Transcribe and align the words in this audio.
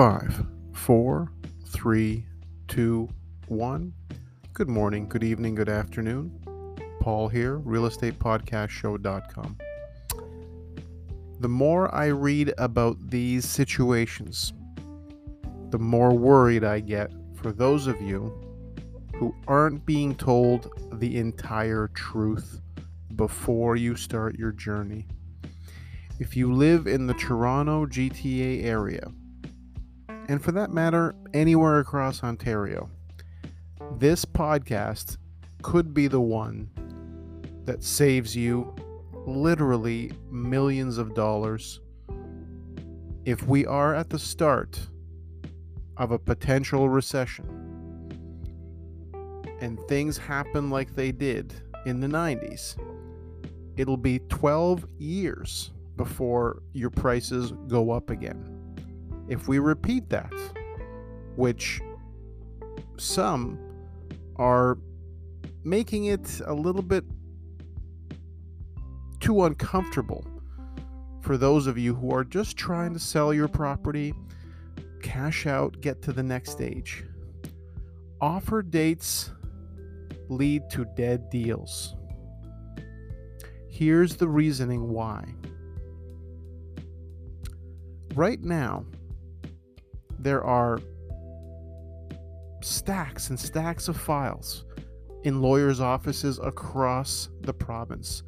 Five, 0.00 0.32
four, 0.72 1.30
three, 1.66 2.24
two, 2.68 3.10
one. 3.48 3.92
Good 4.54 4.70
morning, 4.70 5.06
good 5.06 5.22
evening, 5.22 5.54
good 5.54 5.68
afternoon. 5.68 6.32
Paul 7.02 7.28
here, 7.28 7.58
realestatepodcastshow.com. 7.58 9.58
The 11.40 11.48
more 11.50 11.94
I 11.94 12.06
read 12.06 12.54
about 12.56 13.10
these 13.10 13.44
situations, 13.44 14.54
the 15.68 15.78
more 15.78 16.14
worried 16.14 16.64
I 16.64 16.80
get 16.80 17.12
for 17.34 17.52
those 17.52 17.86
of 17.86 18.00
you 18.00 18.32
who 19.16 19.34
aren't 19.46 19.84
being 19.84 20.14
told 20.14 20.72
the 20.94 21.18
entire 21.18 21.88
truth 21.88 22.62
before 23.16 23.76
you 23.76 23.96
start 23.96 24.38
your 24.38 24.52
journey. 24.52 25.06
If 26.18 26.38
you 26.38 26.54
live 26.54 26.86
in 26.86 27.06
the 27.06 27.12
Toronto 27.12 27.84
GTA 27.84 28.64
area, 28.64 29.12
and 30.30 30.40
for 30.40 30.52
that 30.52 30.70
matter, 30.70 31.12
anywhere 31.34 31.80
across 31.80 32.22
Ontario, 32.22 32.88
this 33.98 34.24
podcast 34.24 35.16
could 35.60 35.92
be 35.92 36.06
the 36.06 36.20
one 36.20 36.70
that 37.64 37.82
saves 37.82 38.36
you 38.36 38.72
literally 39.26 40.12
millions 40.30 40.98
of 40.98 41.14
dollars 41.14 41.80
if 43.24 43.42
we 43.48 43.66
are 43.66 43.92
at 43.92 44.08
the 44.08 44.20
start 44.20 44.78
of 45.96 46.12
a 46.12 46.18
potential 46.18 46.88
recession 46.88 47.44
and 49.60 49.80
things 49.88 50.16
happen 50.16 50.70
like 50.70 50.94
they 50.94 51.10
did 51.10 51.52
in 51.86 51.98
the 51.98 52.06
90s, 52.06 52.76
it'll 53.76 53.96
be 53.96 54.20
12 54.28 54.86
years 54.96 55.72
before 55.96 56.62
your 56.72 56.90
prices 56.90 57.52
go 57.66 57.90
up 57.90 58.10
again. 58.10 58.49
If 59.30 59.48
we 59.48 59.60
repeat 59.60 60.10
that, 60.10 60.32
which 61.36 61.80
some 62.98 63.58
are 64.36 64.76
making 65.64 66.06
it 66.06 66.40
a 66.44 66.52
little 66.52 66.82
bit 66.82 67.04
too 69.20 69.44
uncomfortable 69.44 70.26
for 71.22 71.36
those 71.36 71.66
of 71.66 71.78
you 71.78 71.94
who 71.94 72.12
are 72.12 72.24
just 72.24 72.56
trying 72.56 72.92
to 72.92 72.98
sell 72.98 73.32
your 73.32 73.46
property, 73.46 74.12
cash 75.00 75.46
out, 75.46 75.80
get 75.80 76.02
to 76.02 76.12
the 76.12 76.22
next 76.22 76.50
stage. 76.50 77.04
Offer 78.20 78.62
dates 78.62 79.30
lead 80.28 80.68
to 80.70 80.84
dead 80.96 81.30
deals. 81.30 81.94
Here's 83.68 84.16
the 84.16 84.28
reasoning 84.28 84.88
why 84.88 85.24
right 88.14 88.42
now, 88.42 88.84
there 90.22 90.44
are 90.44 90.80
stacks 92.62 93.30
and 93.30 93.40
stacks 93.40 93.88
of 93.88 93.96
files 93.96 94.66
in 95.22 95.40
lawyers' 95.40 95.80
offices 95.80 96.38
across 96.38 97.30
the 97.40 97.54
province 97.54 98.22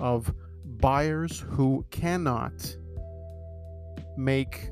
of 0.00 0.32
buyers 0.64 1.40
who 1.40 1.84
cannot 1.90 2.76
make 4.16 4.70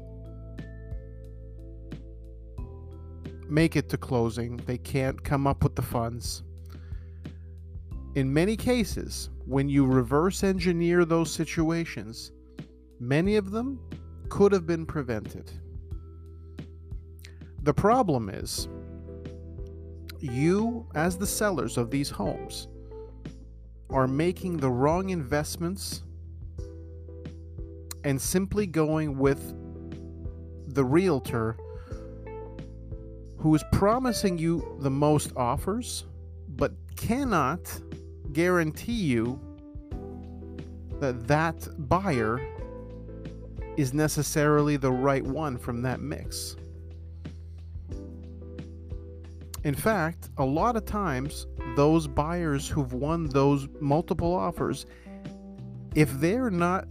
make 3.49 3.77
it 3.77 3.89
to 3.89 3.97
closing. 3.97 4.59
They 4.59 4.77
can't 4.77 5.23
come 5.25 5.47
up 5.47 5.63
with 5.63 5.75
the 5.75 5.83
funds. 5.83 6.43
In 8.15 8.33
many 8.33 8.57
cases, 8.57 9.31
when 9.47 9.71
you 9.71 9.87
reverse 9.87 10.45
engineer 10.45 11.07
those 11.07 11.33
situations, 11.33 12.33
many 13.01 13.37
of 13.37 13.51
them 13.51 13.81
could 14.29 14.53
have 14.53 14.67
been 14.67 14.85
prevented. 14.85 15.51
The 17.63 17.75
problem 17.75 18.29
is, 18.29 18.69
you, 20.21 20.87
as 20.95 21.19
the 21.19 21.27
sellers 21.27 21.77
of 21.77 21.91
these 21.91 22.11
homes, 22.11 22.69
are 23.91 24.07
making 24.07 24.59
the 24.59 24.71
wrong 24.71 25.11
investments 25.11 26.03
and 28.05 28.21
simply 28.21 28.67
going 28.67 29.19
with 29.19 29.55
the 30.75 30.85
realtor 30.85 31.57
who 33.39 33.55
is 33.55 33.65
promising 33.73 34.39
you 34.39 34.77
the 34.81 34.91
most 34.91 35.33
offers 35.37 36.05
but 36.51 36.73
cannot 36.97 37.61
guarantee 38.33 38.93
you 38.93 39.41
that 41.01 41.27
that 41.29 41.69
buyer 41.89 42.41
is 43.77 43.95
necessarily 43.95 44.77
the 44.77 44.91
right 44.91 45.25
one 45.25 45.57
from 45.57 45.83
that 45.83 46.01
mix. 46.01 46.57
In 49.65 49.75
fact, 49.75 50.31
a 50.39 50.45
lot 50.45 50.77
of 50.77 50.85
times, 50.85 51.47
those 51.77 52.07
buyers 52.07 52.69
who've 52.69 52.93
won 52.93 53.27
those 53.29 53.69
multiple 53.81 54.35
offers, 54.35 54.87
if 55.95 56.11
they're 56.21 56.51
not 56.51 56.89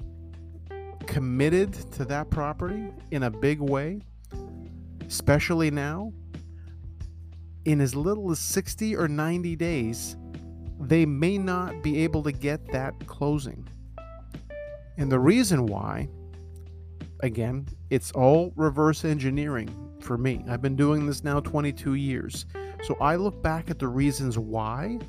committed 1.06 1.74
to 1.94 2.06
that 2.06 2.30
property 2.30 2.92
in 3.12 3.24
a 3.24 3.32
big 3.32 3.60
way, 3.60 4.02
especially 5.08 5.72
now, 5.72 6.12
in 7.66 7.82
as 7.82 7.96
little 7.96 8.32
as 8.32 8.40
60 8.40 8.96
or 8.96 9.08
90 9.08 9.56
days, 9.56 10.18
they 10.80 11.06
may 11.06 11.38
not 11.38 11.82
be 11.82 12.04
able 12.04 12.24
to 12.24 12.32
get 12.32 12.72
that 12.72 12.94
closing. 13.08 13.68
And 14.98 15.12
the 15.12 15.20
reason 15.20 15.66
why 15.66 16.10
again, 17.22 17.68
it's 17.90 18.12
all 18.12 18.54
reverse 18.56 19.06
engineering 19.06 19.70
for 20.00 20.18
me. 20.18 20.44
I've 20.50 20.62
been 20.62 20.76
doing 20.76 21.06
this 21.06 21.24
now 21.24 21.40
22 21.40 21.96
years. 21.96 22.46
So 22.84 22.96
I 23.02 23.16
look 23.16 23.42
back 23.42 23.70
at 23.70 23.80
the 23.80 23.88
reasons 23.88 24.38
why. 24.38 25.00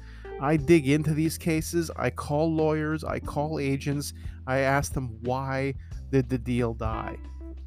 I 0.41 0.56
dig 0.56 0.88
into 0.88 1.15
these 1.15 1.37
cases. 1.37 1.91
I 1.97 2.10
call 2.10 2.53
lawyers, 2.53 3.04
I 3.04 3.19
call 3.19 3.59
agents, 3.59 4.12
I 4.47 4.59
ask 4.59 4.93
them 4.93 5.19
why 5.22 5.75
did 6.10 6.28
the 6.28 6.38
deal 6.38 6.75
die? 6.75 7.16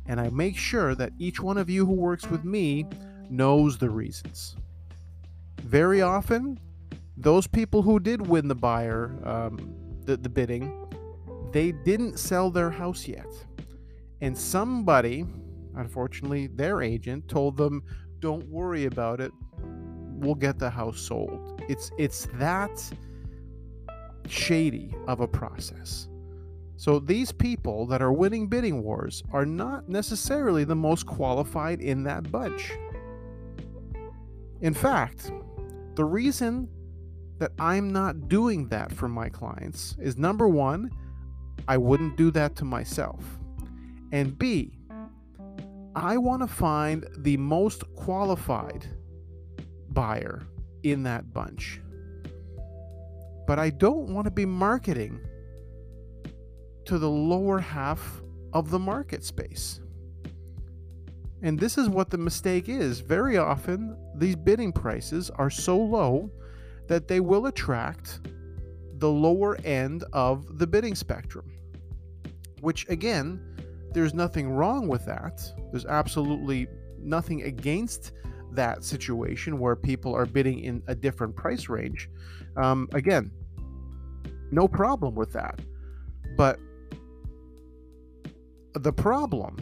And 0.07 0.19
I 0.19 0.29
make 0.29 0.57
sure 0.57 0.95
that 0.95 1.13
each 1.19 1.41
one 1.41 1.57
of 1.57 1.69
you 1.69 1.85
who 1.85 1.93
works 1.93 2.29
with 2.29 2.43
me 2.43 2.85
knows 3.29 3.77
the 3.77 3.89
reasons. 3.89 4.55
Very 5.61 6.01
often, 6.01 6.59
those 7.17 7.45
people 7.45 7.81
who 7.81 7.99
did 7.99 8.25
win 8.25 8.47
the 8.47 8.55
buyer, 8.55 9.15
um, 9.23 9.75
the, 10.05 10.17
the 10.17 10.29
bidding, 10.29 10.73
they 11.51 11.71
didn't 11.71 12.17
sell 12.17 12.49
their 12.49 12.71
house 12.71 13.07
yet 13.07 13.27
and 14.21 14.37
somebody, 14.37 15.25
unfortunately, 15.75 16.47
their 16.47 16.81
agent 16.81 17.27
told 17.27 17.57
them, 17.57 17.83
"Don't 18.19 18.47
worry 18.47 18.85
about 18.85 19.19
it. 19.19 19.31
We'll 20.19 20.35
get 20.35 20.59
the 20.59 20.69
house 20.69 20.99
sold." 20.99 21.61
It's 21.67 21.91
it's 21.97 22.27
that 22.35 22.93
shady 24.27 24.93
of 25.07 25.19
a 25.19 25.27
process. 25.27 26.07
So 26.77 26.99
these 26.99 27.31
people 27.31 27.85
that 27.87 28.01
are 28.01 28.11
winning 28.11 28.47
bidding 28.47 28.81
wars 28.83 29.23
are 29.31 29.45
not 29.45 29.87
necessarily 29.87 30.63
the 30.63 30.75
most 30.75 31.05
qualified 31.05 31.79
in 31.79 32.03
that 32.03 32.31
bunch. 32.31 32.71
In 34.61 34.73
fact, 34.73 35.31
the 35.95 36.05
reason 36.05 36.67
that 37.37 37.51
I'm 37.59 37.91
not 37.91 38.29
doing 38.29 38.67
that 38.69 38.91
for 38.91 39.07
my 39.07 39.29
clients 39.29 39.95
is 39.99 40.17
number 40.17 40.47
1, 40.47 40.89
I 41.67 41.77
wouldn't 41.77 42.17
do 42.17 42.31
that 42.31 42.55
to 42.57 42.65
myself. 42.65 43.39
And 44.11 44.37
B, 44.37 44.79
I 45.95 46.17
want 46.17 46.41
to 46.41 46.47
find 46.47 47.05
the 47.17 47.35
most 47.37 47.83
qualified 47.95 48.85
buyer 49.89 50.43
in 50.83 51.03
that 51.03 51.33
bunch. 51.33 51.81
But 53.45 53.59
I 53.59 53.71
don't 53.71 54.13
want 54.13 54.25
to 54.25 54.31
be 54.31 54.45
marketing 54.45 55.19
to 56.85 56.97
the 56.97 57.09
lower 57.09 57.59
half 57.59 58.21
of 58.53 58.69
the 58.69 58.79
market 58.79 59.23
space. 59.23 59.81
And 61.41 61.59
this 61.59 61.77
is 61.77 61.89
what 61.89 62.09
the 62.09 62.17
mistake 62.17 62.69
is. 62.69 62.99
Very 62.99 63.37
often, 63.37 63.97
these 64.15 64.35
bidding 64.35 64.71
prices 64.71 65.29
are 65.31 65.49
so 65.49 65.77
low 65.77 66.31
that 66.87 67.07
they 67.07 67.19
will 67.19 67.47
attract 67.47 68.21
the 68.97 69.09
lower 69.09 69.57
end 69.65 70.03
of 70.13 70.59
the 70.59 70.67
bidding 70.67 70.95
spectrum, 70.95 71.51
which 72.61 72.87
again 72.89 73.50
there's 73.93 74.13
nothing 74.13 74.49
wrong 74.49 74.87
with 74.87 75.05
that. 75.05 75.41
There's 75.71 75.85
absolutely 75.85 76.67
nothing 76.99 77.43
against 77.43 78.11
that 78.51 78.83
situation 78.83 79.59
where 79.59 79.75
people 79.75 80.13
are 80.15 80.25
bidding 80.25 80.59
in 80.59 80.83
a 80.87 80.95
different 80.95 81.35
price 81.35 81.69
range. 81.69 82.09
Um, 82.57 82.89
again, 82.93 83.31
no 84.51 84.67
problem 84.67 85.15
with 85.15 85.31
that. 85.33 85.59
But 86.37 86.59
the 88.73 88.93
problem, 88.93 89.57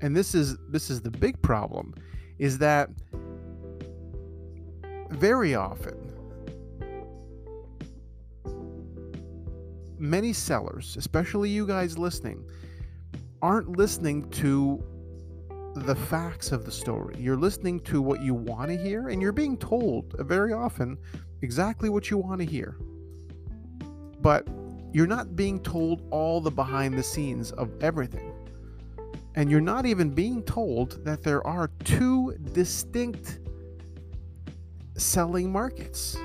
and 0.00 0.16
this 0.16 0.34
is 0.34 0.56
this 0.70 0.90
is 0.90 1.00
the 1.00 1.10
big 1.10 1.40
problem, 1.42 1.94
is 2.38 2.58
that 2.58 2.90
very 5.10 5.54
often 5.54 5.96
many 9.98 10.32
sellers, 10.32 10.96
especially 10.96 11.50
you 11.50 11.66
guys 11.66 11.98
listening, 11.98 12.42
aren't 13.42 13.76
listening 13.76 14.28
to 14.30 14.82
the 15.74 15.94
facts 15.94 16.52
of 16.52 16.64
the 16.64 16.72
story. 16.72 17.14
You're 17.18 17.36
listening 17.36 17.80
to 17.80 18.02
what 18.02 18.20
you 18.20 18.34
want 18.34 18.70
to 18.70 18.76
hear, 18.76 19.08
and 19.08 19.22
you're 19.22 19.32
being 19.32 19.56
told 19.56 20.14
very 20.18 20.52
often 20.52 20.98
exactly 21.42 21.88
what 21.88 22.10
you 22.10 22.18
want 22.18 22.40
to 22.40 22.46
hear. 22.46 22.76
But 24.20 24.46
you're 24.92 25.06
not 25.06 25.36
being 25.36 25.60
told 25.60 26.02
all 26.10 26.40
the 26.40 26.50
behind 26.50 26.98
the 26.98 27.02
scenes 27.02 27.52
of 27.52 27.70
everything. 27.82 28.32
And 29.36 29.50
you're 29.50 29.60
not 29.60 29.86
even 29.86 30.10
being 30.10 30.42
told 30.42 31.04
that 31.04 31.22
there 31.22 31.46
are 31.46 31.68
two 31.84 32.36
distinct 32.52 33.38
selling 34.96 35.52
markets. 35.52 36.16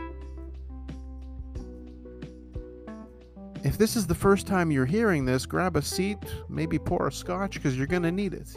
If 3.65 3.79
this 3.79 3.95
is 3.95 4.05
the 4.05 4.13
first 4.13 4.45
time 4.45 4.69
you're 4.69 4.85
hearing 4.85 5.25
this, 5.25 5.47
grab 5.47 5.75
a 5.75 5.81
seat, 5.81 6.19
maybe 6.47 6.77
pour 6.77 7.07
a 7.07 7.11
scotch 7.11 7.55
because 7.55 7.75
you're 7.75 7.87
going 7.87 8.03
to 8.03 8.11
need 8.11 8.35
it. 8.35 8.55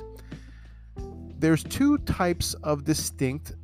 There's 1.39 1.65
two 1.65 1.97
types 1.97 2.53
of 2.63 2.85
distinct 2.85 3.55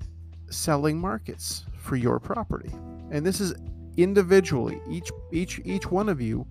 selling 0.48 0.98
markets 0.98 1.66
for 1.76 1.96
your 1.96 2.18
property. 2.18 2.70
And 3.10 3.26
this 3.26 3.42
is 3.42 3.52
individually. 3.98 4.80
Each 4.88 5.10
each 5.32 5.60
each 5.66 5.90
one 5.90 6.08
of 6.08 6.18
you 6.18 6.46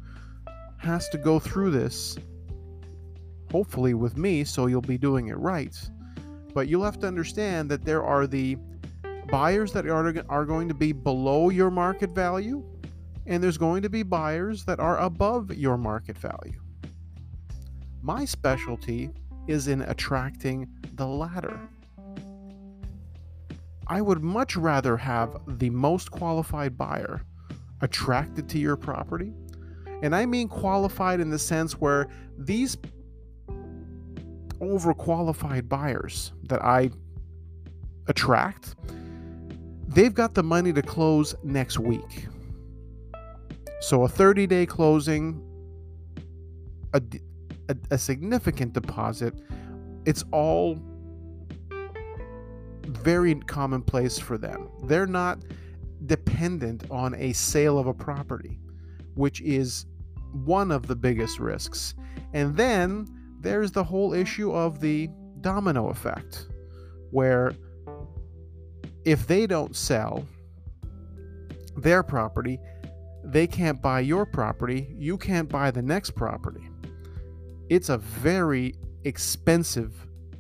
has 0.78 1.10
to 1.10 1.18
go 1.18 1.40
through 1.40 1.72
this 1.72 2.16
hopefully 3.52 3.96
with 3.96 4.16
me 4.16 4.44
so 4.44 4.68
you'll 4.68 4.82
be 4.82 5.00
doing 5.00 5.30
it 5.30 5.40
right. 5.40 5.76
But 6.54 6.68
you'll 6.68 6.84
have 6.84 7.00
to 7.00 7.08
understand 7.08 7.72
that 7.72 7.84
there 7.84 8.04
are 8.04 8.28
the 8.28 8.58
buyers 9.32 9.74
that 9.74 9.88
are, 9.88 10.24
are 10.30 10.46
going 10.46 10.68
to 10.68 10.76
be 10.76 10.92
below 10.92 11.50
your 11.50 11.72
market 11.72 12.12
value 12.12 12.64
and 13.26 13.44
there's 13.44 13.58
going 13.58 13.82
to 13.84 13.90
be 13.90 14.04
buyers 14.04 14.66
that 14.66 14.80
are 14.80 15.00
above 15.00 15.56
your 15.56 15.78
market 15.78 16.18
value. 16.18 16.60
My 18.02 18.26
specialty 18.26 19.12
is 19.48 19.68
in 19.68 19.82
attracting 19.82 20.68
the 20.96 21.08
latter. 21.08 21.60
I 23.88 24.02
would 24.02 24.24
much 24.24 24.56
rather 24.56 24.98
have 24.98 25.42
the 25.60 25.70
most 25.70 26.12
qualified 26.12 26.78
buyer 26.78 27.22
attracted 27.82 28.48
to 28.50 28.60
your 28.60 28.76
property. 28.78 29.34
And 30.02 30.16
I 30.16 30.26
mean 30.26 30.48
qualified 30.48 31.20
in 31.20 31.30
the 31.30 31.40
sense 31.40 31.74
where 31.80 32.08
these 32.38 32.78
overqualified 34.60 35.68
buyers 35.68 36.34
that 36.44 36.62
I 36.64 36.92
attract, 38.08 38.76
they've 39.88 40.14
got 40.14 40.34
the 40.34 40.44
money 40.44 40.74
to 40.74 40.82
close 40.82 41.36
next 41.44 41.80
week. 41.80 42.28
So 43.84 44.04
a 44.04 44.08
30 44.08 44.48
day 44.48 44.66
closing, 44.66 45.44
a, 46.94 47.02
a, 47.68 47.76
a 47.92 47.98
significant 47.98 48.72
deposit, 48.72 49.34
it's 50.06 50.24
all 50.32 50.80
very 52.88 53.36
commonplace 53.36 54.18
for 54.18 54.38
them. 54.38 54.70
They're 54.84 55.06
not 55.06 55.40
dependent 56.06 56.86
on 56.90 57.14
a 57.16 57.34
sale 57.34 57.78
of 57.78 57.88
a 57.88 57.94
property, 57.94 58.58
which 59.16 59.42
is 59.42 59.86
one 60.32 60.72
of 60.72 60.88
the 60.88 60.96
biggest 60.96 61.40
risks. 61.40 61.94
And 62.32 62.56
then 62.56 63.06
there's 63.42 63.74
the 63.74 63.84
whole 63.84 64.14
issue 64.14 64.54
of 64.54 64.80
the 64.80 65.10
domino 65.42 65.90
effect, 65.90 66.48
where 67.12 67.52
if 69.04 69.28
they 69.28 69.46
don't 69.46 69.76
sell 69.76 70.26
their 71.76 72.02
property, 72.02 72.62
they 73.24 73.48
can't 73.48 73.82
buy 73.82 74.02
your 74.02 74.26
property, 74.26 74.94
you 74.98 75.18
can't 75.18 75.50
buy 75.50 75.72
the 75.72 75.82
next 75.82 76.12
property. 76.12 76.70
It's 77.70 77.90
a 77.90 77.98
very 77.98 78.76
expensive 79.04 79.94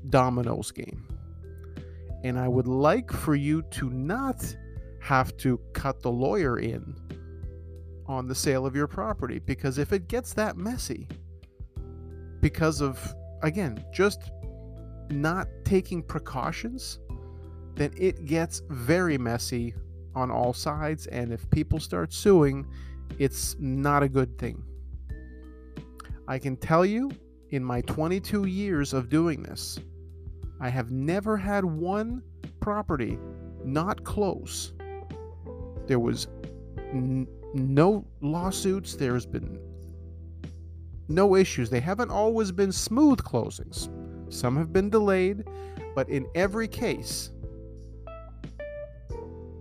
dominoes 0.09 0.71
game. 0.71 1.07
And 2.23 2.37
I 2.37 2.47
would 2.47 2.67
like 2.67 3.11
for 3.11 3.35
you 3.35 3.63
to 3.71 3.89
not 3.89 4.55
have 5.01 5.35
to 5.37 5.59
cut 5.73 6.01
the 6.01 6.11
lawyer 6.11 6.59
in 6.59 6.95
on 8.07 8.27
the 8.27 8.35
sale 8.35 8.65
of 8.65 8.75
your 8.75 8.87
property 8.87 9.39
because 9.39 9.77
if 9.77 9.91
it 9.93 10.07
gets 10.07 10.33
that 10.33 10.57
messy, 10.57 11.07
because 12.41 12.81
of, 12.81 13.15
again, 13.41 13.83
just 13.93 14.31
not 15.09 15.47
taking 15.63 16.03
precautions, 16.03 16.99
then 17.75 17.91
it 17.97 18.25
gets 18.25 18.61
very 18.69 19.17
messy 19.17 19.73
on 20.15 20.31
all 20.31 20.53
sides. 20.53 21.07
And 21.07 21.31
if 21.31 21.49
people 21.49 21.79
start 21.79 22.13
suing, 22.13 22.65
it's 23.19 23.55
not 23.59 24.03
a 24.03 24.09
good 24.09 24.37
thing. 24.37 24.63
I 26.27 26.39
can 26.39 26.55
tell 26.57 26.85
you 26.85 27.11
in 27.49 27.63
my 27.63 27.81
22 27.81 28.45
years 28.45 28.93
of 28.93 29.09
doing 29.09 29.43
this, 29.43 29.79
I 30.59 30.69
have 30.69 30.91
never 30.91 31.37
had 31.37 31.65
one 31.65 32.23
property 32.59 33.19
not 33.63 34.03
close 34.03 34.73
there 35.87 35.99
was 35.99 36.27
n- 36.77 37.27
no 37.53 38.05
lawsuits. 38.21 38.95
There's 38.95 39.25
been 39.25 39.59
no 41.07 41.35
issues. 41.35 41.69
They 41.69 41.79
haven't 41.79 42.09
always 42.09 42.51
been 42.51 42.71
smooth 42.71 43.19
closings. 43.19 43.89
Some 44.33 44.55
have 44.57 44.71
been 44.71 44.89
delayed, 44.89 45.43
but 45.95 46.09
in 46.09 46.25
every 46.35 46.67
case, 46.67 47.31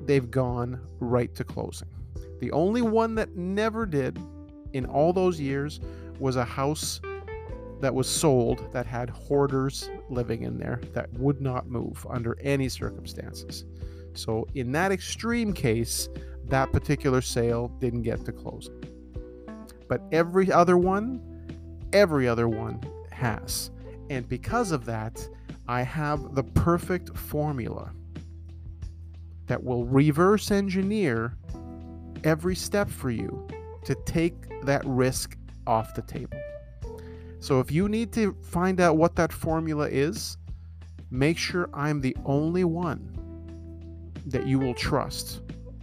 they've 0.06 0.30
gone 0.30 0.80
right 1.00 1.34
to 1.34 1.44
closing. 1.44 1.88
The 2.40 2.50
only 2.52 2.82
one 2.82 3.14
that 3.16 3.36
never 3.36 3.86
did 3.86 4.18
in 4.72 4.86
all 4.86 5.12
those 5.12 5.40
years 5.40 5.80
was 6.18 6.36
a 6.36 6.44
house 6.44 7.00
that 7.80 7.94
was 7.94 8.08
sold 8.08 8.72
that 8.72 8.86
had 8.86 9.10
hoarders 9.10 9.90
living 10.08 10.42
in 10.42 10.58
there 10.58 10.80
that 10.92 11.12
would 11.14 11.40
not 11.40 11.68
move 11.68 12.06
under 12.08 12.38
any 12.40 12.68
circumstances. 12.68 13.64
So, 14.14 14.46
in 14.54 14.72
that 14.72 14.92
extreme 14.92 15.52
case, 15.52 16.08
that 16.46 16.70
particular 16.72 17.20
sale 17.20 17.68
didn't 17.80 18.02
get 18.02 18.24
to 18.26 18.32
closing. 18.32 18.84
But 19.88 20.02
every 20.12 20.50
other 20.52 20.76
one, 20.76 21.20
every 21.92 22.28
other 22.28 22.48
one 22.48 22.80
has. 23.10 23.70
And 24.10 24.28
because 24.28 24.70
of 24.70 24.84
that, 24.84 25.26
I 25.66 25.82
have 25.82 26.34
the 26.34 26.44
perfect 26.44 27.16
formula 27.16 27.92
that 29.46 29.62
will 29.62 29.84
reverse 29.84 30.50
engineer 30.50 31.36
every 32.24 32.54
step 32.54 32.88
for 32.88 33.10
you 33.10 33.46
to 33.84 33.94
take 34.06 34.34
that 34.64 34.82
risk 34.84 35.36
off 35.66 35.94
the 35.94 36.02
table. 36.02 36.38
So 37.40 37.58
if 37.58 37.72
you 37.72 37.88
need 37.88 38.12
to 38.12 38.36
find 38.42 38.80
out 38.80 38.96
what 38.96 39.16
that 39.16 39.32
formula 39.32 39.88
is, 39.88 40.36
make 41.10 41.36
sure 41.36 41.68
I'm 41.74 42.00
the 42.00 42.16
only 42.24 42.64
one 42.64 43.08
that 44.26 44.46
you 44.46 44.58
will 44.58 44.74
trust 44.74 45.40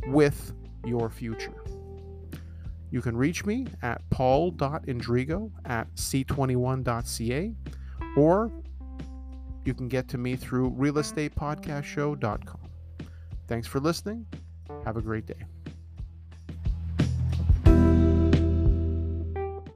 with 0.07 0.53
your 0.85 1.09
future. 1.09 1.53
You 2.91 3.01
can 3.01 3.15
reach 3.15 3.45
me 3.45 3.67
at 3.81 4.01
paul.indrigo 4.09 5.51
at 5.65 5.93
c21.ca 5.95 7.53
or 8.15 8.51
you 9.65 9.73
can 9.73 9.87
get 9.87 10.07
to 10.09 10.17
me 10.17 10.35
through 10.35 10.71
realestatepodcastshow.com. 10.71 12.58
Thanks 13.49 13.67
for 13.67 13.79
listening. 13.79 14.27
Have 14.85 14.95
a 14.95 15.01
great 15.01 15.25
day. 15.25 15.43